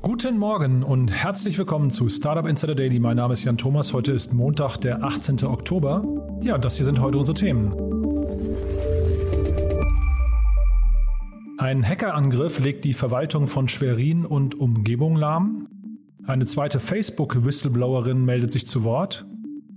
[0.00, 3.00] Guten Morgen und herzlich willkommen zu Startup Insider Daily.
[3.00, 3.92] Mein Name ist Jan Thomas.
[3.92, 5.44] Heute ist Montag, der 18.
[5.44, 6.04] Oktober.
[6.40, 7.72] Ja, das hier sind heute unsere Themen.
[11.58, 15.66] Ein Hackerangriff legt die Verwaltung von Schwerin und Umgebung lahm.
[16.24, 19.26] Eine zweite Facebook-Whistleblowerin meldet sich zu Wort.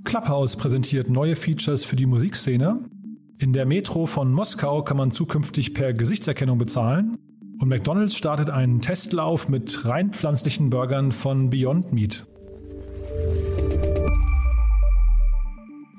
[0.04, 2.86] Clubhouse präsentiert neue Features für die Musikszene.
[3.40, 7.18] In der Metro von Moskau kann man zukünftig per Gesichtserkennung bezahlen.
[7.62, 12.26] Und McDonald's startet einen Testlauf mit rein pflanzlichen Burgern von Beyond Meat.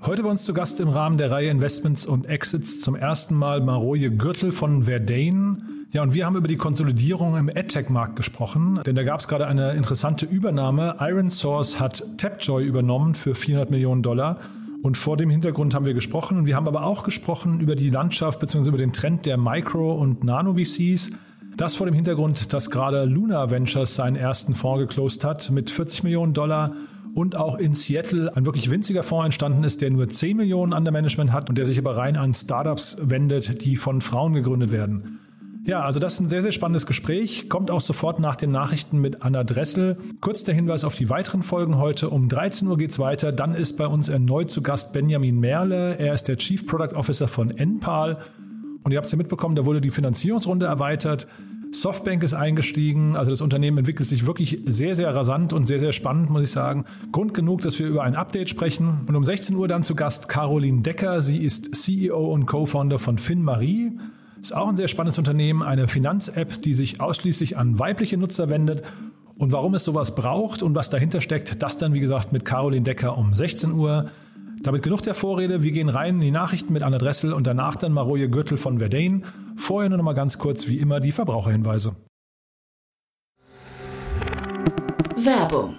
[0.04, 3.60] Heute bei uns zu Gast im Rahmen der Reihe Investments und Exits zum ersten Mal
[3.60, 5.58] Maroje Gürtel von Verdane.
[5.92, 9.46] Ja, und wir haben über die Konsolidierung im AdTech-Markt gesprochen, denn da gab es gerade
[9.46, 10.96] eine interessante Übernahme.
[10.98, 14.40] Iron Source hat Tapjoy übernommen für 400 Millionen Dollar.
[14.82, 16.44] Und vor dem Hintergrund haben wir gesprochen.
[16.44, 18.68] Wir haben aber auch gesprochen über die Landschaft bzw.
[18.68, 21.12] über den Trend der Micro- und Nano-VCs.
[21.56, 26.02] Das vor dem Hintergrund, dass gerade Luna Ventures seinen ersten Fonds geclosed hat mit 40
[26.02, 26.74] Millionen Dollar
[27.14, 30.90] und auch in Seattle ein wirklich winziger Fonds entstanden ist, der nur 10 Millionen under
[30.90, 35.20] Management hat und der sich aber rein an Startups wendet, die von Frauen gegründet werden.
[35.64, 37.48] Ja, also das ist ein sehr, sehr spannendes Gespräch.
[37.48, 39.96] Kommt auch sofort nach den Nachrichten mit Anna Dressel.
[40.20, 42.10] Kurz der Hinweis auf die weiteren Folgen heute.
[42.10, 43.30] Um 13 Uhr geht's weiter.
[43.30, 45.98] Dann ist bei uns erneut zu Gast Benjamin Merle.
[45.98, 48.18] Er ist der Chief Product Officer von Enpal.
[48.84, 51.28] Und ihr habt es ja mitbekommen, da wurde die Finanzierungsrunde erweitert.
[51.72, 53.16] Softbank ist eingestiegen.
[53.16, 56.50] Also das Unternehmen entwickelt sich wirklich sehr, sehr rasant und sehr, sehr spannend, muss ich
[56.50, 56.84] sagen.
[57.12, 59.00] Grund genug, dass wir über ein Update sprechen.
[59.06, 61.22] Und um 16 Uhr dann zu Gast Caroline Decker.
[61.22, 63.92] Sie ist CEO und Co-Founder von FinMarie.
[64.38, 68.82] Ist auch ein sehr spannendes Unternehmen, eine Finanz-App, die sich ausschließlich an weibliche Nutzer wendet.
[69.38, 72.82] Und warum es sowas braucht und was dahinter steckt, das dann wie gesagt mit Caroline
[72.82, 74.10] Decker um 16 Uhr.
[74.62, 75.62] Damit genug der Vorrede.
[75.64, 78.78] Wir gehen rein in die Nachrichten mit Anna Dressel und danach dann Maroje Gürtel von
[78.78, 79.22] Verdane.
[79.56, 81.96] Vorher nur noch mal ganz kurz wie immer die Verbraucherhinweise.
[85.16, 85.78] Werbung.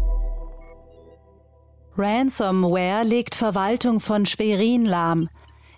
[1.97, 5.29] Ransomware legt Verwaltung von Schwerin lahm.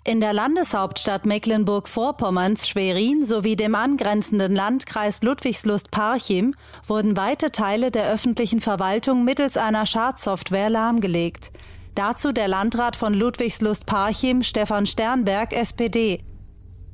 [0.04, 6.54] In der Landeshauptstadt Mecklenburg-Vorpommerns Schwerin sowie dem angrenzenden Landkreis Ludwigslust-Parchim
[6.86, 11.50] wurden weite Teile der öffentlichen Verwaltung mittels einer Schadsoftware lahmgelegt.
[11.94, 16.22] Dazu der Landrat von Ludwigslust-Parchim, Stefan Sternberg, SPD.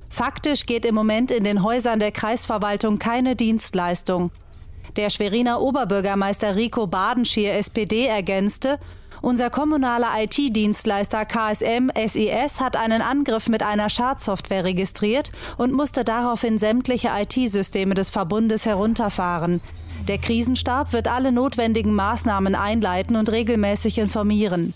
[0.08, 4.30] Faktisch geht im Moment in den Häusern der Kreisverwaltung keine Dienstleistung.
[4.96, 8.78] Der Schweriner Oberbürgermeister Rico Badenschier, SPD, ergänzte,
[9.22, 16.58] unser kommunaler IT-Dienstleister KSM SES hat einen Angriff mit einer Schadsoftware registriert und musste daraufhin
[16.58, 19.60] sämtliche IT-Systeme des Verbundes herunterfahren.
[20.08, 24.74] Der Krisenstab wird alle notwendigen Maßnahmen einleiten und regelmäßig informieren.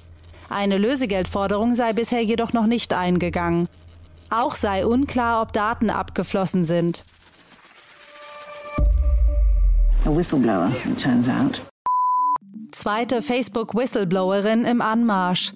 [0.48, 3.68] Eine Lösegeldforderung sei bisher jedoch noch nicht eingegangen.
[4.30, 7.04] Auch sei unklar, ob Daten abgeflossen sind.
[10.04, 11.62] A whistleblower, it turns out.
[12.74, 15.52] Zweite Facebook-Whistleblowerin im Anmarsch.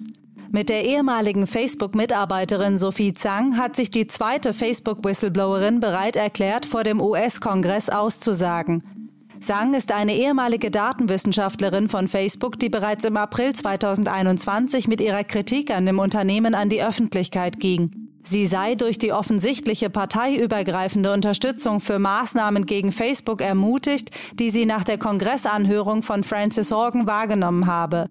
[0.51, 7.01] Mit der ehemaligen Facebook-Mitarbeiterin Sophie Zhang hat sich die zweite Facebook-Whistleblowerin bereit erklärt, vor dem
[7.01, 8.98] US-Kongress auszusagen.
[9.41, 15.71] Zhang ist eine ehemalige Datenwissenschaftlerin von Facebook, die bereits im April 2021 mit ihrer Kritik
[15.71, 18.09] an dem Unternehmen an die Öffentlichkeit ging.
[18.23, 24.83] Sie sei durch die offensichtliche parteiübergreifende Unterstützung für Maßnahmen gegen Facebook ermutigt, die sie nach
[24.83, 28.07] der Kongressanhörung von Francis Horgan wahrgenommen habe.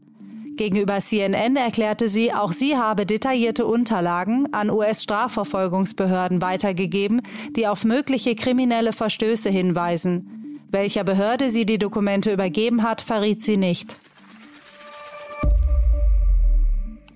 [0.57, 7.23] Gegenüber CNN erklärte sie, auch sie habe detaillierte Unterlagen an US-Strafverfolgungsbehörden weitergegeben,
[7.55, 10.38] die auf mögliche kriminelle Verstöße hinweisen.
[10.71, 14.01] Welcher Behörde sie die Dokumente übergeben hat, verriet sie nicht.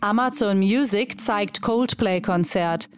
[0.00, 2.88] Amazon Music zeigt Coldplay-Konzert.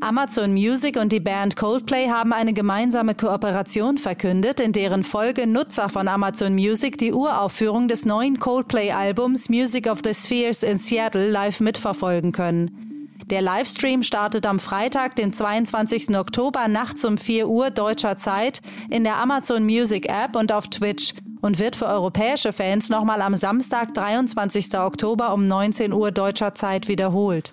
[0.00, 5.88] Amazon Music und die Band Coldplay haben eine gemeinsame Kooperation verkündet, in deren Folge Nutzer
[5.88, 11.60] von Amazon Music die Uraufführung des neuen Coldplay-Albums Music of the Spheres in Seattle live
[11.60, 12.91] mitverfolgen können.
[13.26, 16.16] Der Livestream startet am Freitag, den 22.
[16.16, 18.60] Oktober nachts um 4 Uhr deutscher Zeit
[18.90, 23.34] in der Amazon Music App und auf Twitch und wird für europäische Fans nochmal am
[23.36, 24.78] Samstag, 23.
[24.78, 27.52] Oktober um 19 Uhr deutscher Zeit wiederholt.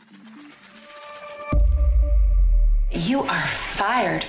[2.92, 4.26] You are fired.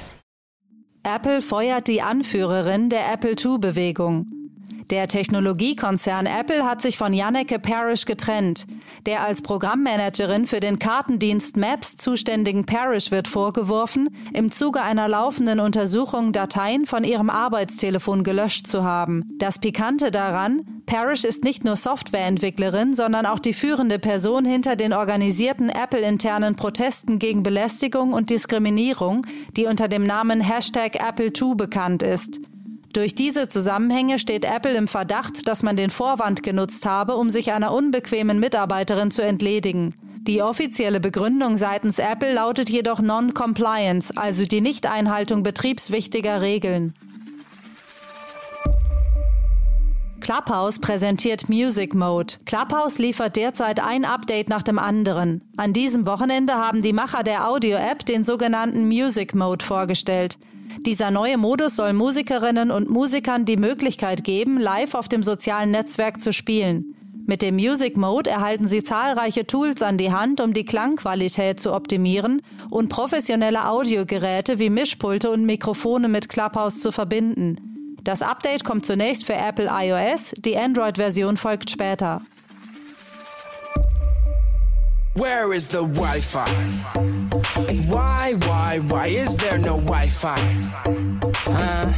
[1.02, 4.39] Apple feuert die Anführerin der Apple II-Bewegung.
[4.90, 8.66] Der Technologiekonzern Apple hat sich von Janneke Parrish getrennt.
[9.06, 15.60] Der als Programmmanagerin für den Kartendienst Maps zuständigen Parrish wird vorgeworfen, im Zuge einer laufenden
[15.60, 19.28] Untersuchung Dateien von ihrem Arbeitstelefon gelöscht zu haben.
[19.38, 24.92] Das Pikante daran, Parrish ist nicht nur Softwareentwicklerin, sondern auch die führende Person hinter den
[24.92, 29.24] organisierten Apple-internen Protesten gegen Belästigung und Diskriminierung,
[29.56, 32.40] die unter dem Namen Hashtag Apple2 bekannt ist.
[32.92, 37.52] Durch diese Zusammenhänge steht Apple im Verdacht, dass man den Vorwand genutzt habe, um sich
[37.52, 39.94] einer unbequemen Mitarbeiterin zu entledigen.
[40.22, 46.92] Die offizielle Begründung seitens Apple lautet jedoch Non-Compliance, also die Nichteinhaltung betriebswichtiger Regeln.
[50.20, 52.34] Clubhouse präsentiert Music Mode.
[52.44, 55.42] Clubhouse liefert derzeit ein Update nach dem anderen.
[55.56, 60.36] An diesem Wochenende haben die Macher der Audio-App den sogenannten Music Mode vorgestellt.
[60.78, 66.20] Dieser neue Modus soll Musikerinnen und Musikern die Möglichkeit geben, live auf dem sozialen Netzwerk
[66.20, 66.94] zu spielen.
[67.26, 71.72] Mit dem Music Mode erhalten Sie zahlreiche Tools an die Hand, um die Klangqualität zu
[71.72, 77.98] optimieren und professionelle Audiogeräte wie Mischpulte und Mikrofone mit Clubhouse zu verbinden.
[78.02, 82.22] Das Update kommt zunächst für Apple iOS, die Android-Version folgt später.
[85.14, 87.09] Where is the Wi-Fi?
[87.30, 90.34] Why, why, why is there no Wi-Fi?
[91.46, 91.92] Huh?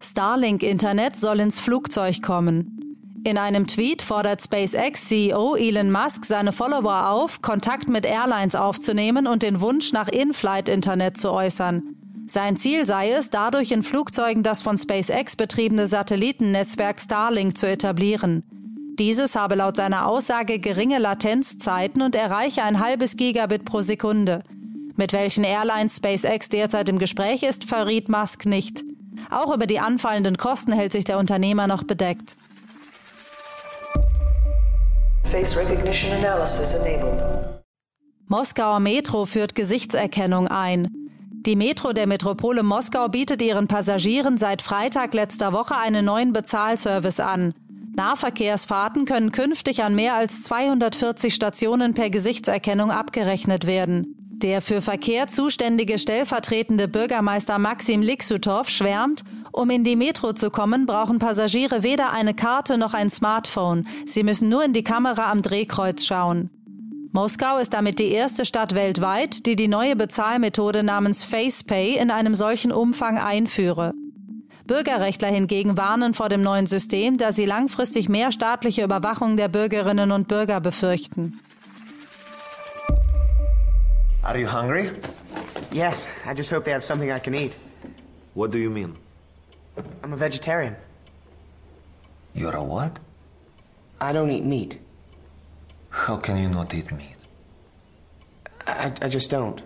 [0.00, 2.80] Starlink-Internet soll ins Flugzeug kommen.
[3.24, 9.42] In einem Tweet fordert SpaceX-CEO Elon Musk seine Follower auf, Kontakt mit Airlines aufzunehmen und
[9.42, 11.82] den Wunsch nach In-Flight-Internet zu äußern.
[12.28, 18.42] Sein Ziel sei es, dadurch in Flugzeugen das von SpaceX betriebene Satellitennetzwerk Starlink zu etablieren.
[19.00, 24.42] Dieses habe laut seiner Aussage geringe Latenzzeiten und erreiche ein halbes Gigabit pro Sekunde.
[24.94, 28.84] Mit welchen Airlines SpaceX derzeit im Gespräch ist, verriet Musk nicht.
[29.30, 32.36] Auch über die anfallenden Kosten hält sich der Unternehmer noch bedeckt.
[35.30, 37.24] Face recognition analysis enabled.
[38.28, 40.94] Moskauer Metro führt Gesichtserkennung ein.
[41.46, 47.20] Die Metro der Metropole Moskau bietet ihren Passagieren seit Freitag letzter Woche einen neuen Bezahlservice
[47.20, 47.54] an.
[47.94, 54.14] Nahverkehrsfahrten können künftig an mehr als 240 Stationen per Gesichtserkennung abgerechnet werden.
[54.42, 59.22] Der für Verkehr zuständige stellvertretende Bürgermeister Maxim Liksutow schwärmt,
[59.52, 63.86] um in die Metro zu kommen, brauchen Passagiere weder eine Karte noch ein Smartphone.
[64.06, 66.48] Sie müssen nur in die Kamera am Drehkreuz schauen.
[67.12, 72.36] Moskau ist damit die erste Stadt weltweit, die die neue Bezahlmethode namens FacePay in einem
[72.36, 73.94] solchen Umfang einführe.
[74.70, 80.12] Bürgerrechtler hingegen warnen vor dem neuen System, da sie langfristig mehr staatliche Überwachung der Bürgerinnen
[80.12, 81.40] und Bürger befürchten.
[84.22, 84.92] Are you hungry?
[85.72, 87.50] Yes, I just hope they have something I can eat.
[88.34, 88.94] What do you mean?
[90.04, 90.76] I'm a vegetarian.
[92.32, 93.00] You're a what?
[94.00, 94.78] I don't eat meat.
[95.90, 97.16] How can you not eat meat?
[98.68, 99.64] I, I just don't.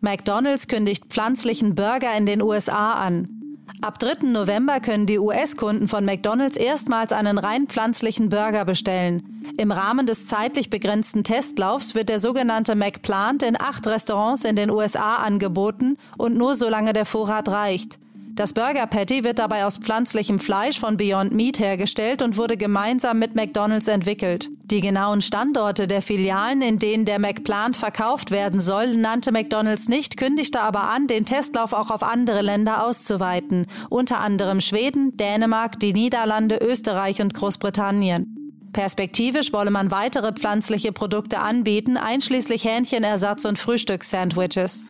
[0.00, 3.37] McDonald's kündigt pflanzlichen Burger in den USA an.
[3.80, 4.26] Ab 3.
[4.26, 9.44] November können die US-Kunden von McDonald's erstmals einen rein pflanzlichen Burger bestellen.
[9.56, 14.70] Im Rahmen des zeitlich begrenzten Testlaufs wird der sogenannte McPlant in acht Restaurants in den
[14.70, 17.98] USA angeboten und nur solange der Vorrat reicht.
[18.38, 23.18] Das Burger Patty wird dabei aus pflanzlichem Fleisch von Beyond Meat hergestellt und wurde gemeinsam
[23.18, 24.48] mit McDonald's entwickelt.
[24.62, 30.16] Die genauen Standorte der Filialen, in denen der McPlant verkauft werden soll, nannte McDonald's nicht,
[30.16, 35.92] kündigte aber an, den Testlauf auch auf andere Länder auszuweiten, unter anderem Schweden, Dänemark, die
[35.92, 38.70] Niederlande, Österreich und Großbritannien.
[38.72, 44.84] Perspektivisch wolle man weitere pflanzliche Produkte anbieten, einschließlich Hähnchenersatz und Frühstückssandwiches.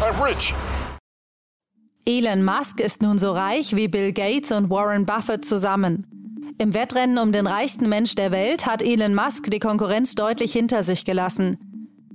[0.00, 0.54] I'm rich.
[2.04, 6.54] Elon Musk ist nun so reich wie Bill Gates und Warren Buffett zusammen.
[6.58, 10.82] Im Wettrennen um den reichsten Mensch der Welt hat Elon Musk die Konkurrenz deutlich hinter
[10.82, 11.58] sich gelassen.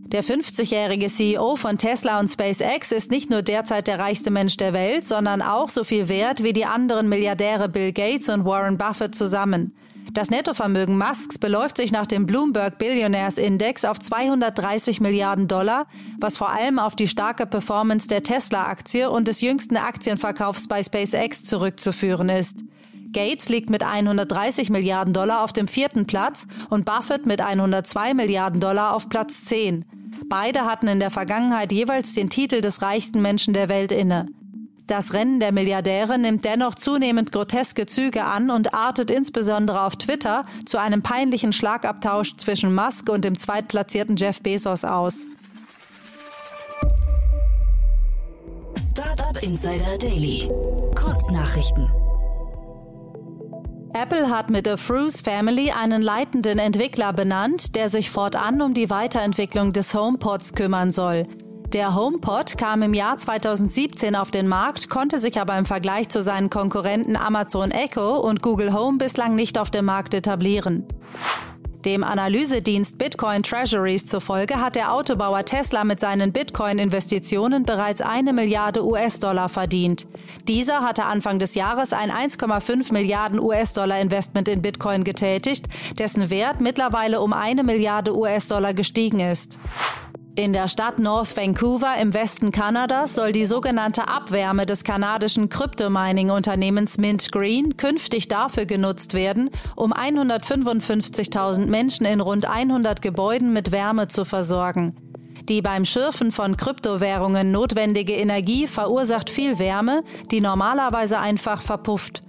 [0.08, 4.72] Der 50-jährige CEO von Tesla und SpaceX ist nicht nur derzeit der reichste Mensch der
[4.72, 9.16] Welt, sondern auch so viel wert wie die anderen Milliardäre Bill Gates und Warren Buffett
[9.16, 9.74] zusammen.
[10.14, 15.88] Das Nettovermögen Musks beläuft sich nach dem Bloomberg Billionaires Index auf 230 Milliarden Dollar,
[16.20, 21.44] was vor allem auf die starke Performance der Tesla-Aktie und des jüngsten Aktienverkaufs bei SpaceX
[21.44, 22.64] zurückzuführen ist.
[23.12, 28.60] Gates liegt mit 130 Milliarden Dollar auf dem vierten Platz und Buffett mit 102 Milliarden
[28.60, 29.86] Dollar auf Platz 10.
[30.30, 34.28] Beide hatten in der Vergangenheit jeweils den Titel des reichsten Menschen der Welt inne.
[34.88, 40.46] Das Rennen der Milliardäre nimmt dennoch zunehmend groteske Züge an und artet insbesondere auf Twitter
[40.65, 45.27] zu einem peinlichen Schlagabtausch zwischen Musk und dem zweitplatzierten Jeff Bezos aus.
[48.89, 50.50] Startup Insider Daily.
[50.96, 51.89] Kurznachrichten.
[53.94, 58.89] Apple hat mit The Fruce Family einen leitenden Entwickler benannt, der sich fortan um die
[58.89, 61.27] Weiterentwicklung des HomePods kümmern soll.
[61.74, 66.22] Der HomePod kam im Jahr 2017 auf den Markt, konnte sich aber im Vergleich zu
[66.22, 70.86] seinen Konkurrenten Amazon Echo und Google Home bislang nicht auf dem Markt etablieren.
[71.84, 78.86] Dem Analysedienst Bitcoin Treasuries zufolge hat der Autobauer Tesla mit seinen Bitcoin-Investitionen bereits eine Milliarde
[78.86, 80.08] US-Dollar verdient.
[80.48, 85.68] Dieser hatte Anfang des Jahres ein 1,5 Milliarden US-Dollar-Investment in Bitcoin getätigt,
[86.00, 89.60] dessen Wert mittlerweile um eine Milliarde US-Dollar gestiegen ist.
[90.38, 97.00] In der Stadt North Vancouver im Westen Kanadas soll die sogenannte Abwärme des kanadischen Kryptomining-Unternehmens
[97.00, 104.10] Mint Green künftig dafür genutzt werden, um 155.000 Menschen in rund 100 Gebäuden mit Wärme
[104.10, 104.96] zu versorgen.
[105.50, 112.22] Die beim Schürfen von Kryptowährungen notwendige Energie verursacht viel Wärme, die normalerweise einfach verpufft.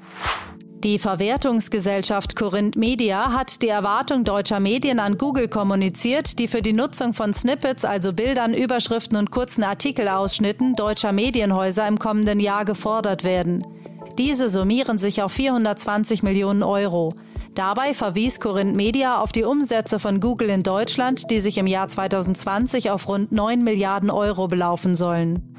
[0.85, 6.73] Die Verwertungsgesellschaft Corinth Media hat die Erwartung deutscher Medien an Google kommuniziert, die für die
[6.73, 13.25] Nutzung von Snippets, also Bildern, Überschriften und kurzen Artikelausschnitten deutscher Medienhäuser im kommenden Jahr gefordert
[13.25, 13.67] werden.
[14.19, 17.13] Diese summieren sich auf 420 Millionen Euro.
[17.57, 21.89] Dabei verwies Corinth Media auf die Umsätze von Google in Deutschland, die sich im Jahr
[21.89, 25.57] 2020 auf rund 9 Milliarden Euro belaufen sollen.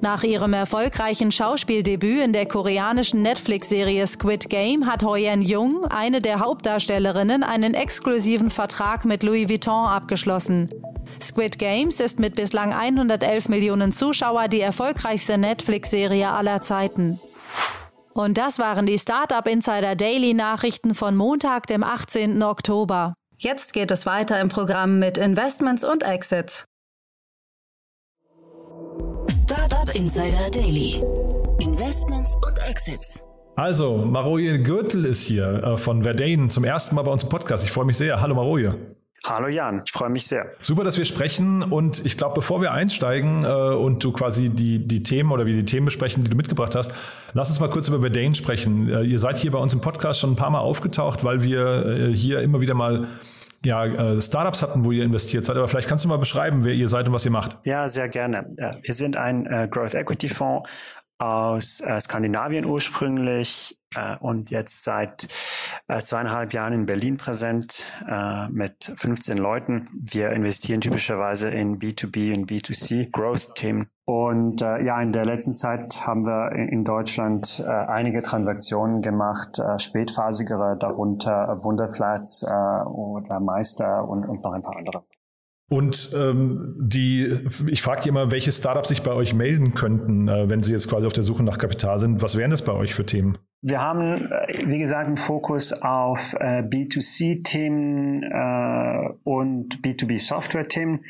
[0.00, 6.38] Nach ihrem erfolgreichen Schauspieldebüt in der koreanischen Netflix-Serie Squid Game hat Hoyen Jung, eine der
[6.38, 10.70] Hauptdarstellerinnen, einen exklusiven Vertrag mit Louis Vuitton abgeschlossen.
[11.20, 17.18] Squid Games ist mit bislang 111 Millionen Zuschauer die erfolgreichste Netflix-Serie aller Zeiten.
[18.14, 22.40] Und das waren die Startup Insider Daily Nachrichten von Montag, dem 18.
[22.42, 23.14] Oktober.
[23.36, 26.64] Jetzt geht es weiter im Programm mit Investments und Exits.
[29.30, 31.02] Startup Insider Daily.
[31.60, 33.22] Investments und Exits.
[33.56, 37.62] Also, Maroje Gürtel ist hier äh, von Verdane zum ersten Mal bei uns im Podcast.
[37.64, 38.22] Ich freue mich sehr.
[38.22, 38.74] Hallo Maroje.
[39.26, 40.52] Hallo Jan, ich freue mich sehr.
[40.60, 44.86] Super, dass wir sprechen und ich glaube, bevor wir einsteigen äh, und du quasi die,
[44.86, 46.94] die Themen oder wie die Themen besprechen, die du mitgebracht hast,
[47.34, 48.88] lass uns mal kurz über Verdane sprechen.
[48.88, 51.84] Äh, ihr seid hier bei uns im Podcast schon ein paar Mal aufgetaucht, weil wir
[51.86, 53.08] äh, hier immer wieder mal
[53.64, 55.56] ja, äh, Startups hatten, wo ihr investiert seid.
[55.56, 57.58] Aber vielleicht kannst du mal beschreiben, wer ihr seid und was ihr macht.
[57.64, 58.50] Ja, sehr gerne.
[58.82, 60.68] Wir sind ein äh, Growth Equity Fonds
[61.18, 65.26] aus äh, Skandinavien ursprünglich äh, und jetzt seit
[65.88, 69.88] äh, zweieinhalb Jahren in Berlin präsent äh, mit 15 Leuten.
[69.92, 73.88] Wir investieren typischerweise in B2B und B2C Growth-Themen.
[74.08, 79.58] Und äh, ja, in der letzten Zeit haben wir in Deutschland äh, einige Transaktionen gemacht,
[79.58, 82.48] äh, spätphasigere, darunter Wunderflats äh,
[82.88, 85.04] oder Meister und, und noch ein paar andere.
[85.70, 90.62] Und ähm, die, ich frage immer, welche Startups sich bei euch melden könnten, äh, wenn
[90.62, 92.22] sie jetzt quasi auf der Suche nach Kapital sind.
[92.22, 93.36] Was wären das bei euch für Themen?
[93.60, 101.00] Wir haben, äh, wie gesagt, einen Fokus auf äh, B2C-Themen äh, und B2B-Software-Themen.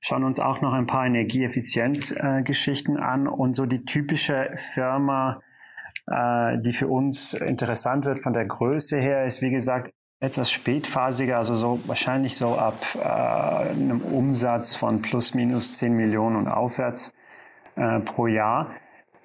[0.00, 5.42] Schauen uns auch noch ein paar Energieeffizienz-Geschichten äh, an und so die typische Firma,
[6.08, 11.36] äh, die für uns interessant wird von der Größe her, ist wie gesagt etwas spätphasiger,
[11.36, 17.12] also so wahrscheinlich so ab äh, einem Umsatz von plus minus 10 Millionen und aufwärts
[17.76, 18.70] äh, pro Jahr.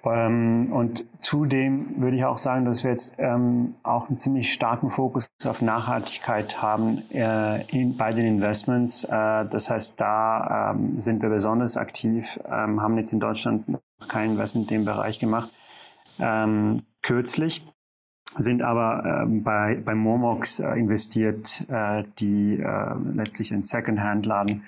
[0.05, 4.89] Ähm, und zudem würde ich auch sagen, dass wir jetzt ähm, auch einen ziemlich starken
[4.89, 9.05] Fokus auf Nachhaltigkeit haben äh, in, bei den Investments.
[9.05, 13.79] Äh, das heißt, da ähm, sind wir besonders aktiv, ähm, haben jetzt in Deutschland noch
[14.09, 15.53] kein Investment in dem Bereich gemacht.
[16.19, 17.65] Ähm, kürzlich
[18.37, 24.63] sind aber äh, bei, bei Momox äh, investiert, äh, die äh, letztlich ein Secondhand-Laden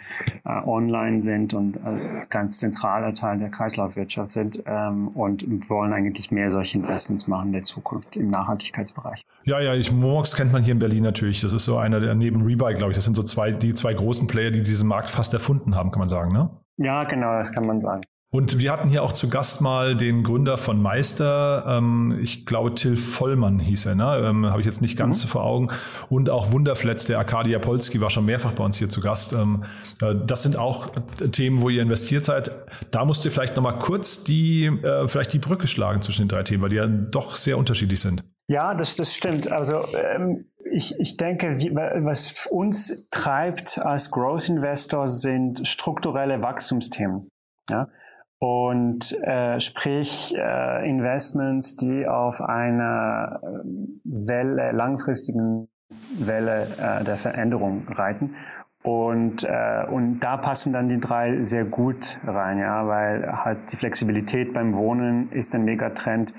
[0.46, 6.32] äh, online sind und äh, ganz zentraler Teil der Kreislaufwirtschaft sind ähm, und wollen eigentlich
[6.32, 9.26] mehr solche Investments machen in der Zukunft im Nachhaltigkeitsbereich.
[9.44, 11.42] Ja, ja, ich, Momox kennt man hier in Berlin natürlich.
[11.42, 12.98] Das ist so einer der neben Rebuy, glaube ich.
[12.98, 16.00] Das sind so zwei, die zwei großen Player, die diesen Markt fast erfunden haben, kann
[16.00, 16.50] man sagen, ne?
[16.78, 18.04] Ja, genau, das kann man sagen.
[18.36, 22.74] Und wir hatten hier auch zu Gast mal den Gründer von Meister, ähm, ich glaube
[22.74, 24.24] Till Vollmann hieß er, ne?
[24.26, 25.30] ähm, habe ich jetzt nicht ganz mhm.
[25.30, 25.70] vor Augen.
[26.10, 29.32] Und auch Wunderfletz, der Arkadia Polski war schon mehrfach bei uns hier zu Gast.
[29.32, 29.64] Ähm,
[30.02, 30.90] äh, das sind auch
[31.32, 32.52] Themen, wo ihr investiert seid.
[32.92, 36.44] Da musst du vielleicht nochmal kurz die, äh, vielleicht die Brücke schlagen zwischen den drei
[36.44, 38.26] Themen, weil die ja doch sehr unterschiedlich sind.
[38.50, 39.50] Ja, das, das stimmt.
[39.50, 47.30] Also ähm, ich, ich denke, wie, was uns treibt als Growth Investor sind strukturelle Wachstumsthemen.
[47.70, 47.88] Ja?
[48.46, 53.48] Und äh, sprich äh, Investments, die auf einer äh,
[54.04, 55.68] Welle, langfristigen
[56.20, 58.36] Welle äh, der Veränderung reiten.
[58.84, 63.78] Und, äh, und da passen dann die drei sehr gut rein, ja, weil halt die
[63.78, 66.36] Flexibilität beim Wohnen ist ein Megatrend.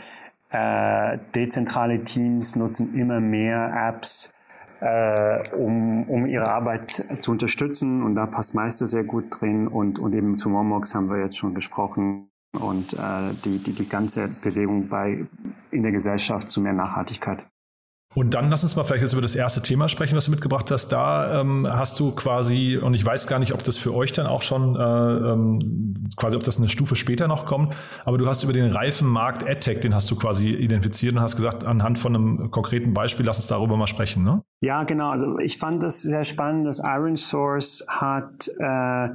[0.51, 4.33] Äh, dezentrale Teams nutzen immer mehr Apps,
[4.81, 6.91] äh, um, um ihre Arbeit
[7.21, 8.03] zu unterstützen.
[8.03, 9.69] Und da passt Meister sehr gut drin.
[9.69, 12.29] Und, und eben zu Momox haben wir jetzt schon gesprochen.
[12.59, 15.27] Und äh, die, die, die ganze Bewegung bei,
[15.71, 17.47] in der Gesellschaft zu mehr Nachhaltigkeit.
[18.17, 20.71] Und dann lass uns mal vielleicht jetzt über das erste Thema sprechen, was du mitgebracht
[20.71, 20.89] hast.
[20.89, 24.27] Da ähm, hast du quasi, und ich weiß gar nicht, ob das für euch dann
[24.27, 27.75] auch schon äh, ähm, quasi, ob das eine Stufe später noch kommt,
[28.07, 31.65] aber du hast über den Reifenmarkt AdTech, den hast du quasi identifiziert und hast gesagt,
[31.65, 34.43] anhand von einem konkreten Beispiel, lass uns darüber mal sprechen, ne?
[34.63, 35.11] Ja, genau.
[35.11, 39.09] Also ich fand das sehr spannend, dass Iron Source hat äh,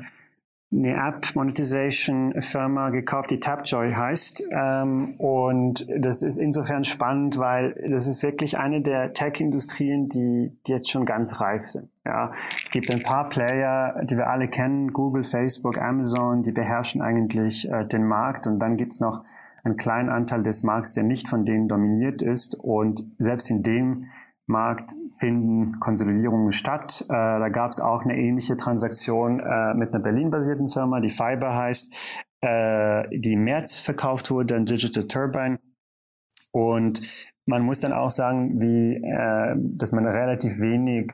[0.73, 4.43] eine App-Monetization-Firma gekauft, die Tapjoy heißt.
[4.51, 10.71] Ähm, und das ist insofern spannend, weil das ist wirklich eine der Tech-Industrien, die, die
[10.71, 11.89] jetzt schon ganz reif sind.
[12.05, 17.01] Ja, es gibt ein paar Player, die wir alle kennen, Google, Facebook, Amazon, die beherrschen
[17.01, 18.47] eigentlich äh, den Markt.
[18.47, 19.23] Und dann gibt's noch
[19.63, 22.55] einen kleinen Anteil des Markts, der nicht von denen dominiert ist.
[22.55, 24.05] Und selbst in dem
[24.51, 27.05] Markt finden Konsolidierungen statt.
[27.05, 31.55] Äh, da gab es auch eine ähnliche Transaktion äh, mit einer Berlin-basierten Firma, die Fiber
[31.55, 31.93] heißt,
[32.41, 35.59] äh, die im März verkauft wurde an Digital Turbine.
[36.51, 37.01] Und
[37.45, 41.11] man muss dann auch sagen, wie, äh, dass man relativ wenig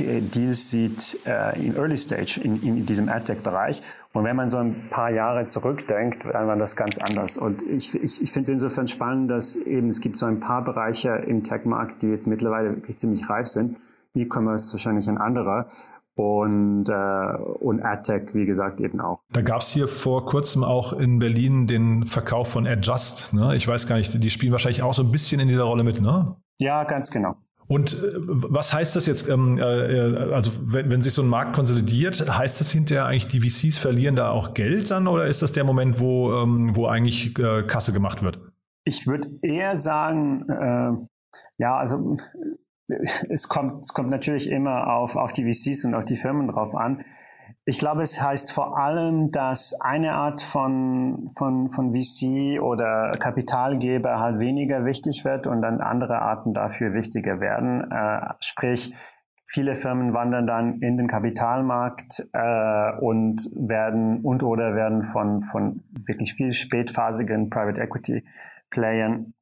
[0.00, 3.82] Deals sieht äh, in Early Stage in, in diesem AdTech-Bereich.
[4.12, 7.38] Und wenn man so ein paar Jahre zurückdenkt, dann war das ganz anders.
[7.38, 10.64] Und ich, ich, ich finde es insofern spannend, dass eben es gibt so ein paar
[10.64, 13.76] Bereiche im Tech-Markt, die jetzt mittlerweile wirklich ziemlich reif sind.
[14.14, 15.68] E-Commerce wahrscheinlich ein anderer
[16.16, 19.20] und, äh, und AdTech, wie gesagt, eben auch.
[19.32, 23.32] Da gab es hier vor kurzem auch in Berlin den Verkauf von Adjust.
[23.32, 23.56] Ne?
[23.56, 26.00] Ich weiß gar nicht, die spielen wahrscheinlich auch so ein bisschen in dieser Rolle mit,
[26.00, 26.36] ne?
[26.58, 27.34] Ja, ganz genau.
[27.66, 29.28] Und äh, was heißt das jetzt?
[29.28, 33.40] Ähm, äh, also wenn, wenn sich so ein Markt konsolidiert, heißt das hinterher eigentlich, die
[33.40, 37.38] VCs verlieren da auch Geld dann oder ist das der Moment, wo, ähm, wo eigentlich
[37.38, 38.38] äh, Kasse gemacht wird?
[38.84, 40.92] Ich würde eher sagen, äh,
[41.58, 42.16] ja, also
[43.28, 46.74] es kommt, es kommt natürlich immer auf, auf die VCs und auf die Firmen drauf
[46.74, 47.02] an.
[47.66, 54.20] Ich glaube, es heißt vor allem, dass eine Art von, von, von VC oder Kapitalgeber
[54.20, 57.90] halt weniger wichtig wird und dann andere Arten dafür wichtiger werden.
[57.90, 58.94] Äh, sprich,
[59.46, 65.84] viele Firmen wandern dann in den Kapitalmarkt äh, und werden und oder werden von, von
[66.06, 68.26] wirklich viel spätphasigen Private Equity
[68.68, 69.32] Playern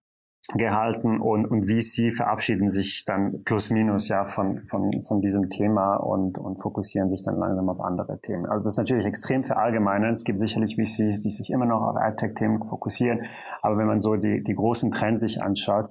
[0.55, 5.96] gehalten und, und VC verabschieden sich dann plus minus ja von, von, von diesem Thema
[5.96, 8.46] und, und fokussieren sich dann langsam auf andere Themen.
[8.46, 10.14] Also das ist natürlich extrem verallgemeinert.
[10.14, 13.22] Es gibt sicherlich VCs, die sich immer noch auf AdTech-Themen fokussieren,
[13.62, 15.88] aber wenn man so die, die großen Trends sich anschaut,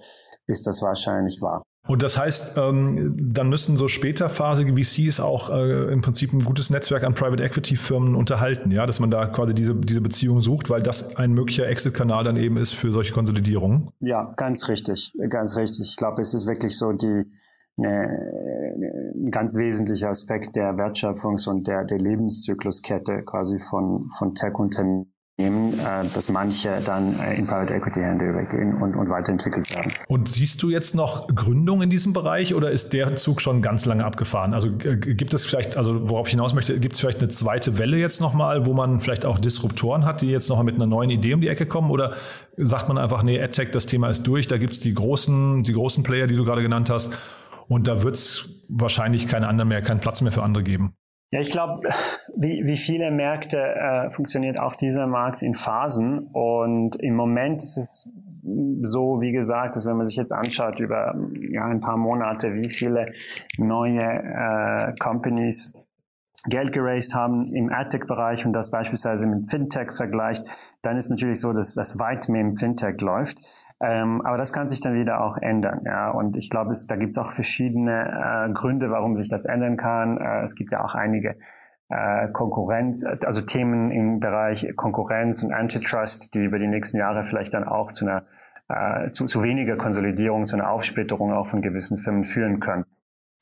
[0.47, 1.63] ist das wahrscheinlich wahr.
[1.87, 6.69] Und das heißt, ähm, dann müssen so späterphasige VCs auch äh, im Prinzip ein gutes
[6.69, 10.69] Netzwerk an Private Equity Firmen unterhalten, ja, dass man da quasi diese, diese Beziehung sucht,
[10.69, 13.89] weil das ein möglicher Exit-Kanal dann eben ist für solche Konsolidierungen.
[13.99, 15.89] Ja, ganz richtig, ganz richtig.
[15.89, 17.23] Ich glaube, es ist wirklich so die,
[17.77, 25.11] eine, ein ganz wesentlicher Aspekt der Wertschöpfungs- und der, der Lebenszykluskette quasi von, von Tech-Unternehmen
[26.13, 29.93] dass manche dann äh, in Private Equity Hände übergehen und, und weiterentwickelt werden.
[30.07, 33.85] Und siehst du jetzt noch Gründung in diesem Bereich oder ist der Zug schon ganz
[33.85, 34.53] lange abgefahren?
[34.53, 37.77] Also äh, gibt es vielleicht, also worauf ich hinaus möchte, gibt es vielleicht eine zweite
[37.77, 41.09] Welle jetzt nochmal, wo man vielleicht auch Disruptoren hat, die jetzt nochmal mit einer neuen
[41.09, 41.91] Idee um die Ecke kommen?
[41.91, 42.15] Oder
[42.57, 45.73] sagt man einfach, nee, AdTech, das Thema ist durch, da gibt es die großen, die
[45.73, 47.13] großen Player, die du gerade genannt hast,
[47.67, 50.93] und da wird es wahrscheinlich keinen anderen mehr, keinen Platz mehr für andere geben?
[51.33, 51.87] Ja, ich glaube,
[52.35, 56.27] wie, wie viele Märkte äh, funktioniert auch dieser Markt in Phasen.
[56.33, 58.09] Und im Moment ist es
[58.83, 61.15] so, wie gesagt, dass wenn man sich jetzt anschaut über
[61.49, 63.13] ja, ein paar Monate, wie viele
[63.57, 65.73] neue äh, Companies
[66.47, 70.43] Geld geraced haben im AdTech-Bereich und das beispielsweise mit Fintech vergleicht,
[70.81, 73.37] dann ist natürlich so, dass das weit mehr im Fintech läuft.
[73.81, 75.81] Ähm, aber das kann sich dann wieder auch ändern.
[75.85, 76.11] Ja?
[76.11, 80.17] Und ich glaube, da gibt es auch verschiedene äh, Gründe, warum sich das ändern kann.
[80.17, 81.35] Äh, es gibt ja auch einige
[81.89, 87.53] äh, Konkurrenz, also Themen im Bereich Konkurrenz und Antitrust, die über die nächsten Jahre vielleicht
[87.53, 88.23] dann auch zu einer
[88.69, 92.85] äh, zu, zu weniger Konsolidierung, zu einer Aufsplitterung auch von gewissen Firmen führen können.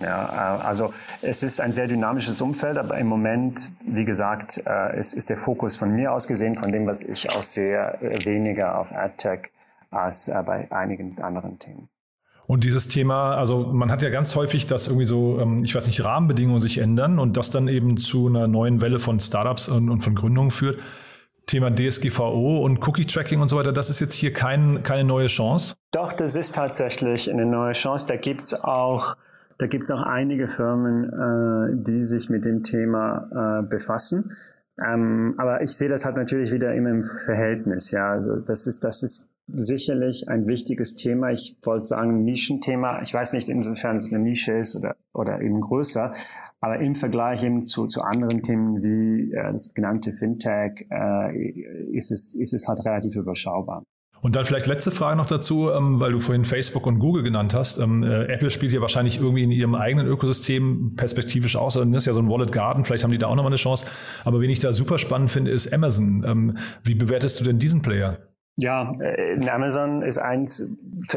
[0.02, 4.98] Ja, äh, also es ist ein sehr dynamisches Umfeld, aber im Moment, wie gesagt, äh,
[4.98, 8.26] ist, ist der Fokus von mir aus gesehen, von dem, was ich auch sehe, äh,
[8.26, 9.52] weniger auf AdTech
[9.90, 11.90] als bei einigen anderen Themen.
[12.50, 15.86] Und dieses Thema, also man hat ja ganz häufig, dass irgendwie so, ähm, ich weiß
[15.86, 20.02] nicht, Rahmenbedingungen sich ändern und das dann eben zu einer neuen Welle von Startups und,
[20.02, 20.80] von Gründungen führt.
[21.46, 25.76] Thema DSGVO und Cookie-Tracking und so weiter, das ist jetzt hier kein, keine neue Chance?
[25.92, 28.08] Doch, das ist tatsächlich eine neue Chance.
[28.08, 28.16] Da
[28.64, 29.16] auch
[29.60, 34.36] gibt es auch einige Firmen, äh, die sich mit dem Thema äh, befassen.
[34.84, 37.92] Ähm, aber ich sehe das halt natürlich wieder immer im Verhältnis.
[37.92, 41.32] Ja, also das ist das ist sicherlich ein wichtiges Thema.
[41.32, 43.02] Ich wollte sagen Nischenthema.
[43.02, 46.14] Ich weiß nicht, inwiefern es eine Nische ist oder oder eben größer.
[46.62, 51.52] Aber im Vergleich eben zu, zu anderen Themen wie äh, das genannte Fintech äh,
[51.92, 53.84] ist es ist es halt relativ überschaubar.
[54.22, 57.54] Und dann vielleicht letzte Frage noch dazu, ähm, weil du vorhin Facebook und Google genannt
[57.54, 57.80] hast.
[57.80, 61.76] Ähm, äh, Apple spielt ja wahrscheinlich irgendwie in ihrem eigenen Ökosystem perspektivisch aus.
[61.76, 63.86] Das ist ja so ein Wallet Garden, vielleicht haben die da auch nochmal eine Chance.
[64.26, 66.24] Aber wen ich da super spannend finde, ist Amazon.
[66.28, 68.29] Ähm, wie bewertest du denn diesen Player?
[68.62, 70.70] Ja, äh, Amazon ist eins,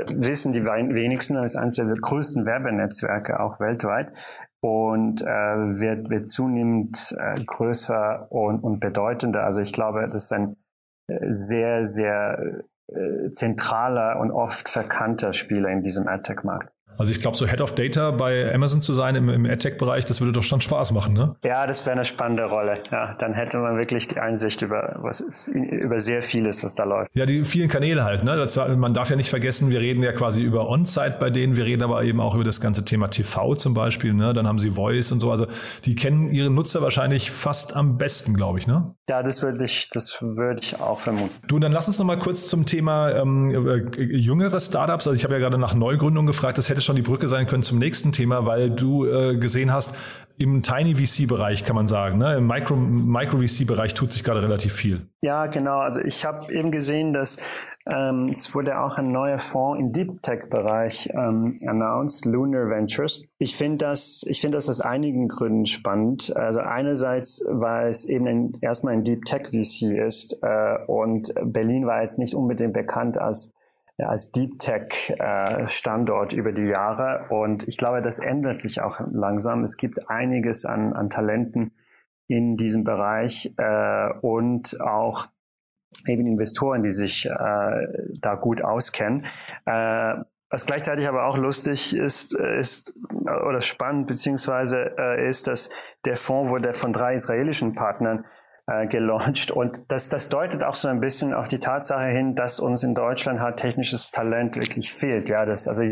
[0.06, 4.12] wissen die wenigsten, ist eines der größten Werbenetzwerke auch weltweit
[4.60, 9.44] und äh, wird, wird zunehmend äh, größer und, und bedeutender.
[9.44, 10.56] Also ich glaube, das ist ein
[11.08, 16.72] äh, sehr, sehr äh, zentraler und oft verkannter Spieler in diesem AdTech-Markt.
[16.98, 20.20] Also ich glaube, so Head of Data bei Amazon zu sein im, im AdTech-Bereich, das
[20.20, 21.36] würde doch schon Spaß machen, ne?
[21.44, 22.78] Ja, das wäre eine spannende Rolle.
[22.90, 27.10] Ja, dann hätte man wirklich die Einsicht über was über sehr vieles, was da läuft.
[27.14, 28.24] Ja, die vielen Kanäle halt.
[28.24, 28.36] Ne?
[28.36, 31.64] Das, man darf ja nicht vergessen, wir reden ja quasi über On-Site bei denen, wir
[31.64, 34.12] reden aber eben auch über das ganze Thema TV zum Beispiel.
[34.12, 34.32] Ne?
[34.32, 35.30] Dann haben sie Voice und so.
[35.30, 35.46] Also
[35.84, 38.66] die kennen ihre Nutzer wahrscheinlich fast am besten, glaube ich.
[38.66, 38.94] Ne?
[39.08, 41.34] Ja, das würde ich, das würde ich auch vermuten.
[41.48, 45.06] Du, dann lass uns noch mal kurz zum Thema ähm, äh, jüngere Startups.
[45.06, 46.58] Also ich habe ja gerade nach Neugründung gefragt.
[46.58, 49.94] Das hätte schon die Brücke sein können zum nächsten Thema, weil du äh, gesehen hast,
[50.38, 52.36] im Tiny VC-Bereich kann man sagen, ne?
[52.36, 55.06] im Micro, Micro VC-Bereich tut sich gerade relativ viel.
[55.20, 55.78] Ja, genau.
[55.78, 57.36] Also ich habe eben gesehen, dass
[57.86, 63.24] ähm, es wurde auch ein neuer Fonds im Deep Tech-Bereich ähm, announced, Lunar Ventures.
[63.38, 66.34] Ich finde das, ich das aus einigen Gründen spannend.
[66.34, 71.86] Also einerseits, weil es eben ein, erstmal ein Deep Tech VC ist äh, und Berlin
[71.86, 73.52] war jetzt nicht unbedingt bekannt als
[73.98, 77.26] als Deep Tech äh, Standort über die Jahre.
[77.30, 79.62] Und ich glaube, das ändert sich auch langsam.
[79.64, 81.72] Es gibt einiges an, an Talenten
[82.26, 85.26] in diesem Bereich äh, und auch
[86.06, 87.86] eben Investoren, die sich äh,
[88.20, 89.26] da gut auskennen.
[89.66, 90.14] Äh,
[90.50, 95.70] was gleichzeitig aber auch lustig ist, ist oder spannend beziehungsweise äh, ist, dass
[96.04, 98.26] der Fonds wurde von drei israelischen Partnern
[98.72, 99.50] äh, gelauncht.
[99.50, 102.94] Und das, das deutet auch so ein bisschen auf die Tatsache hin, dass uns in
[102.94, 105.28] Deutschland halt technisches Talent wirklich fehlt.
[105.28, 105.82] Ja, das, also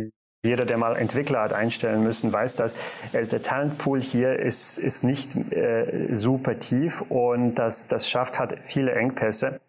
[0.43, 2.75] jeder, der mal Entwickler hat einstellen müssen, weiß das.
[3.12, 8.59] Also der Talentpool hier ist, ist nicht äh, super tief und das, das schafft halt
[8.61, 9.61] viele Engpässe.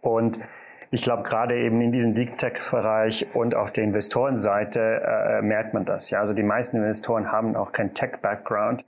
[0.00, 0.38] Und
[0.90, 5.84] ich glaube, gerade eben in diesem Deep Tech-Bereich und auf der Investorenseite äh, merkt man
[5.84, 6.10] das.
[6.10, 8.84] Ja, also die meisten Investoren haben auch keinen Tech-Background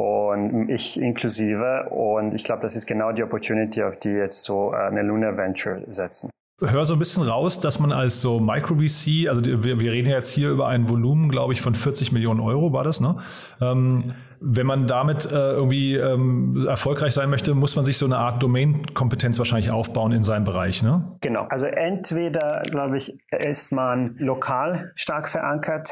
[0.00, 1.88] und ich inklusive.
[1.90, 5.36] Und ich glaube, das ist genau die Opportunity, auf die jetzt so äh, eine Lunar
[5.36, 6.30] Venture setzen.
[6.62, 10.30] Hör so ein bisschen raus, dass man als so Micro-VC, also wir, wir reden jetzt
[10.30, 13.16] hier über ein Volumen, glaube ich, von 40 Millionen Euro war das, ne?
[13.62, 18.18] Ähm, wenn man damit äh, irgendwie ähm, erfolgreich sein möchte, muss man sich so eine
[18.18, 21.16] Art Domain-Kompetenz wahrscheinlich aufbauen in seinem Bereich, ne?
[21.22, 21.46] Genau.
[21.48, 25.90] Also entweder, glaube ich, ist man lokal stark verankert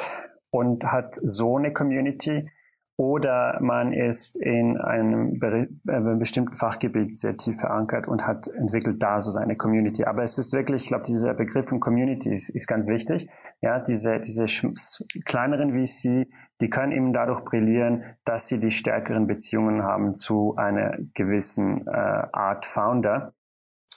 [0.50, 2.50] und hat so eine Community,
[2.98, 9.00] oder man ist in einem be äh, bestimmten Fachgebiet sehr tief verankert und hat entwickelt
[9.00, 10.04] da so seine Community.
[10.04, 13.30] Aber es ist wirklich, ich glaube, dieser Begriff von Community ist, ist ganz wichtig.
[13.60, 14.46] Ja, diese, diese
[15.24, 16.26] kleineren VC,
[16.60, 21.90] die können eben dadurch brillieren, dass sie die stärkeren Beziehungen haben zu einer gewissen äh,
[21.90, 23.32] Art Founder.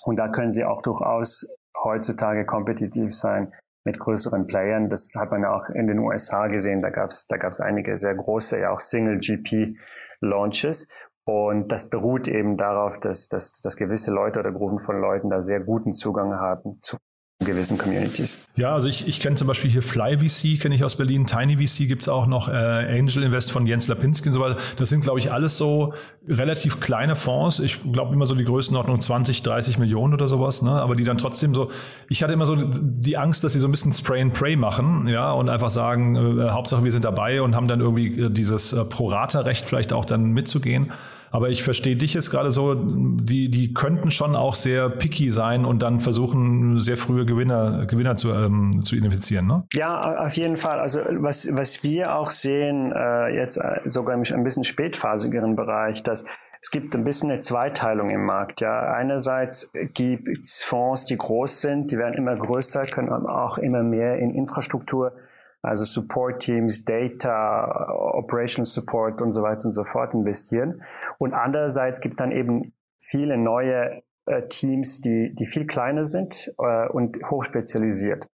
[0.03, 1.47] Und da können sie auch durchaus
[1.83, 3.51] heutzutage kompetitiv sein
[3.83, 4.89] mit größeren Playern.
[4.89, 6.81] Das hat man ja auch in den USA gesehen.
[6.81, 9.77] Da gab es da gab's einige sehr große, ja auch Single-GP
[10.21, 10.87] Launches.
[11.23, 15.41] Und das beruht eben darauf, dass, dass, dass gewisse Leute oder Gruppen von Leuten da
[15.41, 16.97] sehr guten Zugang haben zu
[17.45, 18.37] gewissen Communities.
[18.55, 21.55] Ja, also ich, ich kenne zum Beispiel hier Fly VC, kenne ich aus Berlin, Tiny
[21.55, 24.57] VC gibt's auch noch, äh, Angel Invest von Jens Lapinski und so weiter.
[24.77, 25.93] Das sind, glaube ich, alles so
[26.27, 27.59] relativ kleine Fonds.
[27.59, 30.71] Ich glaube immer so die Größenordnung 20, 30 Millionen oder sowas, ne?
[30.71, 31.71] aber die dann trotzdem so,
[32.09, 35.07] ich hatte immer so die Angst, dass sie so ein bisschen Spray and Pray machen,
[35.07, 38.73] ja, und einfach sagen, äh, Hauptsache wir sind dabei und haben dann irgendwie äh, dieses
[38.73, 40.91] äh, Pro-Rata-Recht vielleicht auch dann mitzugehen.
[41.31, 45.63] Aber ich verstehe dich jetzt gerade so, die, die könnten schon auch sehr picky sein
[45.65, 49.63] und dann versuchen, sehr frühe Gewinner, Gewinner zu, ähm, zu identifizieren, ne?
[49.71, 50.79] Ja, auf jeden Fall.
[50.79, 56.03] Also was, was wir auch sehen, äh, jetzt äh, sogar im ein bisschen spätphasigeren Bereich,
[56.03, 56.25] dass
[56.61, 58.61] es gibt ein bisschen eine Zweiteilung im Markt.
[58.61, 63.81] Ja, einerseits gibt es Fonds, die groß sind, die werden immer größer, können auch immer
[63.81, 65.13] mehr in Infrastruktur
[65.61, 70.83] also Support Teams, Data, Operational Support und so weiter und so fort investieren.
[71.17, 76.53] Und andererseits gibt es dann eben viele neue äh, Teams, die, die viel kleiner sind
[76.59, 78.27] äh, und hochspezialisiert.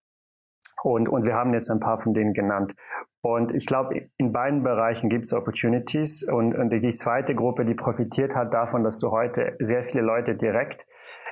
[0.84, 2.76] Und, und wir haben jetzt ein paar von denen genannt.
[3.22, 6.24] Und ich glaube, in beiden Bereichen gibt es Opportunities.
[6.24, 10.36] Und, und die zweite Gruppe, die profitiert hat davon, dass du heute sehr viele Leute
[10.36, 10.86] direkt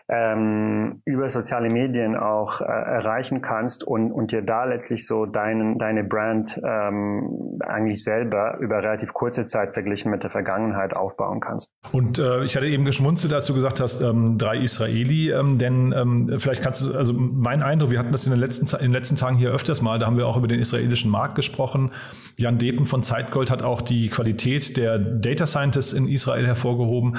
[0.07, 5.79] ähm, über soziale Medien auch äh, erreichen kannst und, und dir da letztlich so deinen,
[5.79, 11.73] deine Brand ähm, eigentlich selber über relativ kurze Zeit verglichen mit der Vergangenheit aufbauen kannst.
[11.91, 15.93] Und äh, ich hatte eben geschmunzelt, als du gesagt hast, ähm, drei Israeli, ähm, denn
[15.97, 18.93] ähm, vielleicht kannst du, also mein Eindruck, wir hatten das in den, letzten, in den
[18.93, 21.91] letzten Tagen hier öfters mal, da haben wir auch über den israelischen Markt gesprochen.
[22.37, 27.17] Jan Depen von Zeitgold hat auch die Qualität der Data Scientists in Israel hervorgehoben.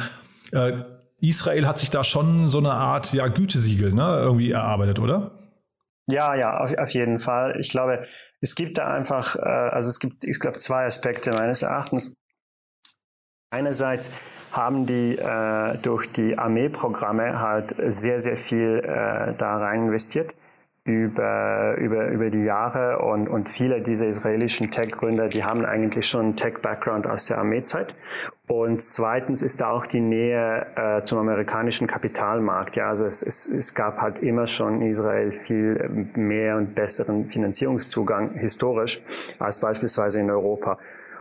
[0.53, 0.73] Äh,
[1.21, 5.33] Israel hat sich da schon so eine Art ja, Gütesiegel ne, irgendwie erarbeitet, oder?
[6.09, 7.59] Ja, ja, auf, auf jeden Fall.
[7.61, 8.07] Ich glaube,
[8.41, 12.15] es gibt da einfach, äh, also es gibt, ich glaube, zwei Aspekte meines Erachtens.
[13.51, 14.13] Einerseits
[14.53, 20.35] haben die äh, durch die Armeeprogramme halt sehr, sehr viel äh, da rein investiert
[20.87, 26.37] über, über, über die Jahre und, und viele dieser israelischen Tech-Gründer, die haben eigentlich schon
[26.37, 27.95] Tech-Background aus der Armeezeit.
[28.47, 32.77] Und zweitens ist da auch die Nähe äh, zum amerikanischen Kapitalmarkt.
[32.77, 37.29] Ja, also es, es, es gab halt immer schon in Israel viel mehr und besseren
[37.31, 39.03] Finanzierungszugang historisch
[39.41, 40.79] als beispielsweise in Europa.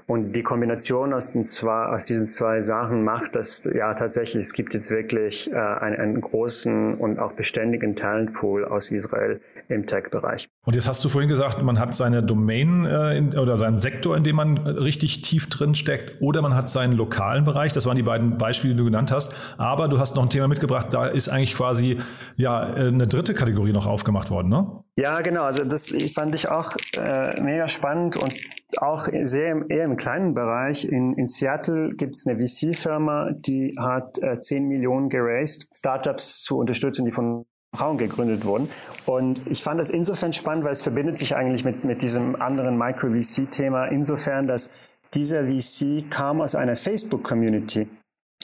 [0.07, 4.53] Und die Kombination aus, den zwei, aus diesen zwei Sachen macht, dass ja tatsächlich, es
[4.53, 10.47] gibt jetzt wirklich äh, einen, einen großen und auch beständigen Talentpool aus Israel im Tech-Bereich.
[10.63, 14.15] Und jetzt hast du vorhin gesagt, man hat seine Domain äh, in, oder seinen Sektor,
[14.15, 17.73] in dem man richtig tief drin steckt, oder man hat seinen lokalen Bereich.
[17.73, 19.33] Das waren die beiden Beispiele, die du genannt hast.
[19.57, 21.99] Aber du hast noch ein Thema mitgebracht, da ist eigentlich quasi
[22.35, 24.84] ja eine dritte Kategorie noch aufgemacht worden, ne?
[24.97, 25.43] Ja, genau.
[25.43, 28.33] Also das fand ich auch äh, mega spannend und
[28.77, 30.85] auch sehr im, eher im kleinen Bereich.
[30.85, 36.57] In, in Seattle gibt es eine VC-Firma, die hat äh, 10 Millionen geraced, Startups zu
[36.57, 38.69] unterstützen, die von Frauen gegründet wurden.
[39.05, 42.77] Und ich fand das insofern spannend, weil es verbindet sich eigentlich mit, mit diesem anderen
[42.77, 44.71] Micro-VC-Thema insofern, dass
[45.13, 47.89] dieser VC kam aus einer Facebook-Community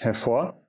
[0.04, 0.62] hervor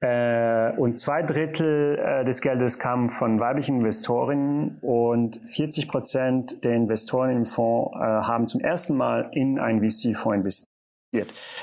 [0.00, 6.72] äh, und zwei Drittel äh, des Geldes kamen von weiblichen Investorinnen und 40 Prozent der
[6.72, 10.68] Investoren im Fonds äh, haben zum ersten Mal in einen VC-Fonds investiert.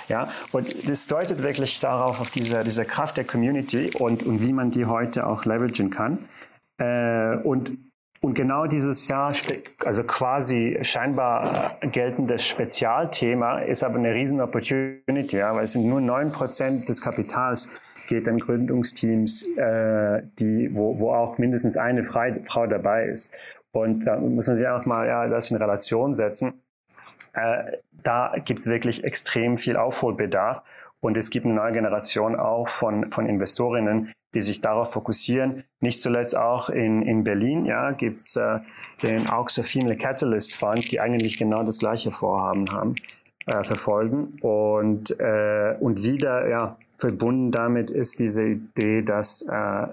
[0.08, 4.54] Ja, und das deutet wirklich darauf, auf diese, diese Kraft der Community und, und wie
[4.54, 6.30] man die heute auch leveragen kann.
[6.78, 7.72] Äh, und
[8.22, 9.34] und genau dieses Jahr,
[9.86, 16.02] also quasi scheinbar geltendes Spezialthema, ist aber eine riesen Opportunity, ja, weil es sind nur
[16.02, 17.80] neun Prozent des Kapitals
[18.10, 23.32] geht an Gründungsteams, äh, die, wo, wo auch mindestens eine Frau dabei ist.
[23.72, 26.62] Und da muss man sich einfach mal ja, das in Relation setzen.
[27.34, 30.64] Äh, da gibt's wirklich extrem viel Aufholbedarf.
[31.02, 35.64] Und es gibt eine neue Generation auch von, von Investorinnen, die sich darauf fokussieren.
[35.80, 38.60] Nicht zuletzt auch in, in Berlin ja, gibt's äh,
[39.02, 42.96] den Auxer Female Catalyst Fund, die eigentlich genau das gleiche Vorhaben haben,
[43.46, 44.38] äh, verfolgen.
[44.42, 49.88] Und, äh, und wieder, ja, verbunden damit ist diese Idee, dass äh,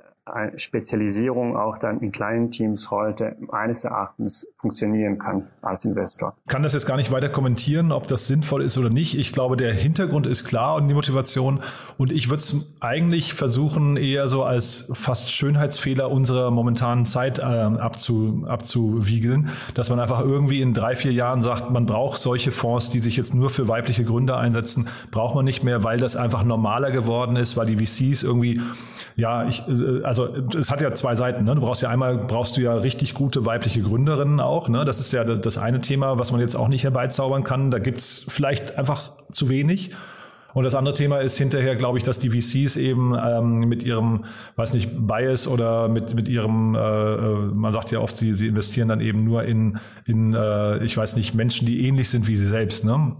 [0.56, 6.34] Spezialisierung auch dann in kleinen Teams heute meines Erachtens funktionieren kann als Investor.
[6.48, 9.16] Kann das jetzt gar nicht weiter kommentieren, ob das sinnvoll ist oder nicht.
[9.16, 11.60] Ich glaube, der Hintergrund ist klar und die Motivation.
[11.96, 17.42] Und ich würde es eigentlich versuchen, eher so als fast Schönheitsfehler unserer momentanen Zeit äh,
[17.42, 22.90] abzu, abzuwiegeln, dass man einfach irgendwie in drei, vier Jahren sagt, man braucht solche Fonds,
[22.90, 26.42] die sich jetzt nur für weibliche Gründer einsetzen, braucht man nicht mehr, weil das einfach
[26.42, 28.60] normaler geworden ist, weil die VCs irgendwie,
[29.14, 29.62] ja, ich,
[30.02, 31.44] also also es hat ja zwei Seiten.
[31.44, 31.54] Ne?
[31.54, 34.68] Du brauchst ja einmal brauchst du ja richtig gute weibliche Gründerinnen auch.
[34.68, 34.84] Ne?
[34.84, 37.70] Das ist ja das eine Thema, was man jetzt auch nicht herbeizaubern kann.
[37.70, 39.90] Da gibt's vielleicht einfach zu wenig.
[40.54, 44.24] Und das andere Thema ist hinterher, glaube ich, dass die VCs eben ähm, mit ihrem,
[44.54, 48.46] weiß nicht, Bias oder mit, mit ihrem, äh, äh, man sagt ja oft, sie, sie
[48.46, 52.36] investieren dann eben nur in, in äh, ich weiß nicht, Menschen, die ähnlich sind wie
[52.36, 53.16] sie selbst, ne?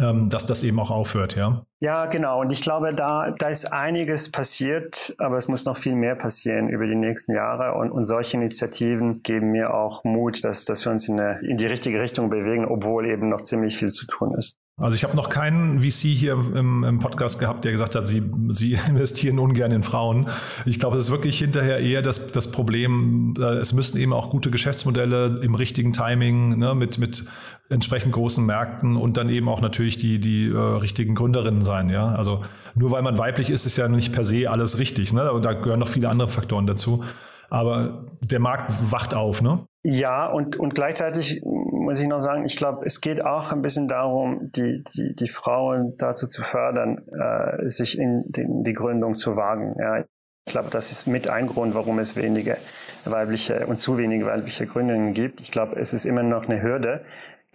[0.00, 1.64] Ähm, dass das eben auch aufhört, ja.
[1.80, 2.40] Ja, genau.
[2.40, 6.68] Und ich glaube, da, da ist einiges passiert, aber es muss noch viel mehr passieren
[6.68, 7.74] über die nächsten Jahre.
[7.78, 11.56] Und, und solche Initiativen geben mir auch Mut, dass, dass wir uns in, eine, in
[11.56, 14.58] die richtige Richtung bewegen, obwohl eben noch ziemlich viel zu tun ist.
[14.76, 18.28] Also ich habe noch keinen VC hier im, im, Podcast gehabt, der gesagt hat, sie,
[18.48, 20.26] sie investieren ungern in Frauen.
[20.66, 24.30] Ich glaube, es ist wirklich hinterher eher das, das Problem, äh, es müssen eben auch
[24.30, 27.24] gute Geschäftsmodelle im richtigen Timing ne, mit, mit
[27.68, 31.88] entsprechend großen Märkten und dann eben auch natürlich die, die äh, richtigen Gründerinnen sein.
[31.88, 32.08] Ja?
[32.08, 32.42] Also
[32.74, 35.12] nur weil man weiblich ist, ist ja nicht per se alles richtig.
[35.12, 35.40] Ne?
[35.40, 37.04] Da gehören noch viele andere Faktoren dazu.
[37.48, 39.64] Aber der Markt wacht auf, ne?
[39.86, 41.42] Ja, und, und gleichzeitig
[41.84, 45.28] muss ich noch sagen, ich glaube, es geht auch ein bisschen darum, die, die, die
[45.28, 49.76] Frauen dazu zu fördern, äh, sich in die, in die Gründung zu wagen.
[49.78, 50.04] Ja.
[50.46, 52.56] Ich glaube, das ist mit ein Grund, warum es wenige
[53.04, 55.40] weibliche und zu wenige weibliche Gründungen gibt.
[55.40, 57.02] Ich glaube, es ist immer noch eine Hürde,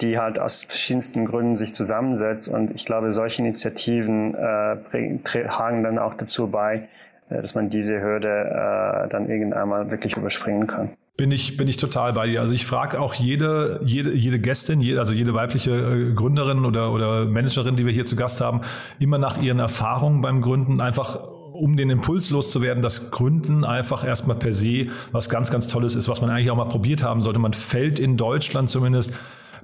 [0.02, 2.48] die halt aus verschiedensten Gründen sich zusammensetzt.
[2.48, 6.88] Und ich glaube, solche Initiativen äh, tragen dann auch dazu bei,
[7.30, 10.92] äh, dass man diese Hürde äh, dann irgendwann mal wirklich überspringen kann.
[11.20, 12.40] Bin ich, bin ich total bei dir.
[12.40, 16.94] Also ich frage auch jede, jede, jede Gästin, jede, also jede weibliche äh, Gründerin oder,
[16.94, 18.62] oder Managerin, die wir hier zu Gast haben,
[19.00, 21.20] immer nach ihren Erfahrungen beim Gründen einfach
[21.52, 26.08] um den Impuls loszuwerden, dass Gründen einfach erstmal per se was ganz, ganz Tolles ist,
[26.08, 27.40] was man eigentlich auch mal probiert haben sollte.
[27.40, 29.14] Man fällt in Deutschland zumindest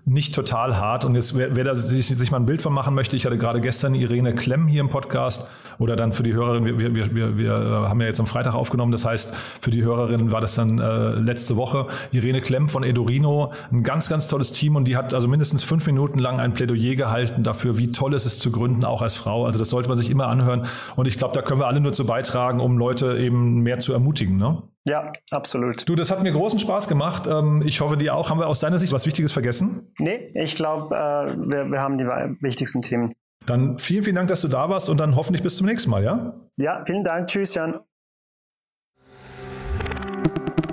[0.06, 1.04] nicht total hart.
[1.04, 3.38] Und jetzt, wer, wer da sich, sich mal ein Bild von machen möchte, ich hatte
[3.38, 7.38] gerade gestern Irene Klemm hier im Podcast oder dann für die Hörerin, wir, wir, wir,
[7.38, 7.52] wir
[7.90, 11.10] haben ja jetzt am Freitag aufgenommen, das heißt, für die Hörerin war das dann äh,
[11.16, 11.88] letzte Woche.
[12.12, 15.86] Irene Klemm von Edorino, ein ganz, ganz tolles Team und die hat also mindestens fünf
[15.88, 19.46] Minuten lang ein Plädoyer gehalten dafür, wie toll es ist zu gründen, auch als Frau.
[19.46, 20.68] Also das sollte man sich immer anhören.
[20.96, 23.92] Und ich glaube, da können wir alle nur zu beitragen, um Leute eben mehr zu
[23.92, 24.38] ermutigen.
[24.38, 24.62] Ne?
[24.88, 25.90] Ja, absolut.
[25.90, 27.26] Du, das hat mir großen Spaß gemacht.
[27.28, 28.30] Ähm, ich hoffe, dir auch.
[28.30, 29.92] Haben wir aus deiner Sicht was Wichtiges vergessen?
[29.98, 33.16] Nee, ich glaube, äh, wir, wir haben die wichtigsten Themen.
[33.48, 36.04] Dann vielen, vielen Dank, dass du da warst und dann hoffentlich bis zum nächsten Mal,
[36.04, 36.36] ja?
[36.58, 37.28] Ja, vielen Dank.
[37.28, 37.80] Tschüss, Jan.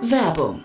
[0.03, 0.65] Werbung.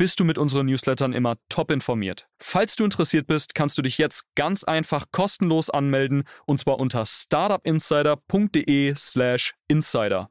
[0.00, 2.26] bist du mit unseren Newslettern immer top informiert.
[2.40, 7.04] Falls du interessiert bist, kannst du dich jetzt ganz einfach kostenlos anmelden und zwar unter
[7.04, 10.30] startupinsider.de/slash insider.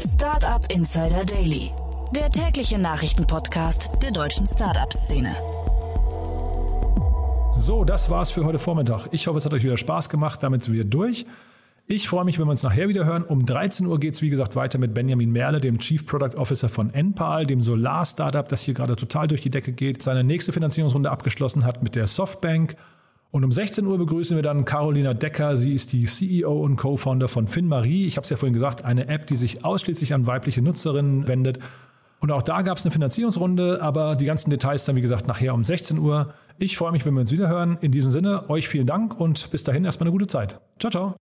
[0.00, 1.70] Startup Insider Daily,
[2.12, 5.36] der tägliche Nachrichtenpodcast der deutschen Startup-Szene.
[7.56, 9.06] So, das war's für heute Vormittag.
[9.12, 10.42] Ich hoffe, es hat euch wieder Spaß gemacht.
[10.42, 11.24] Damit sind wir durch.
[11.86, 13.24] Ich freue mich, wenn wir uns nachher wieder hören.
[13.24, 16.70] Um 13 Uhr geht es, wie gesagt, weiter mit Benjamin Merle, dem Chief Product Officer
[16.70, 21.10] von Enpal, dem Solar-Startup, das hier gerade total durch die Decke geht, seine nächste Finanzierungsrunde
[21.10, 22.76] abgeschlossen hat mit der Softbank.
[23.30, 25.58] Und um 16 Uhr begrüßen wir dann Carolina Decker.
[25.58, 28.06] Sie ist die CEO und Co-Founder von FinMarie.
[28.06, 31.58] Ich habe es ja vorhin gesagt, eine App, die sich ausschließlich an weibliche Nutzerinnen wendet.
[32.20, 35.52] Und auch da gab es eine Finanzierungsrunde, aber die ganzen Details dann, wie gesagt, nachher
[35.52, 36.32] um 16 Uhr.
[36.58, 37.76] Ich freue mich, wenn wir uns wieder hören.
[37.82, 40.60] In diesem Sinne, euch vielen Dank und bis dahin erstmal eine gute Zeit.
[40.78, 41.23] Ciao, ciao.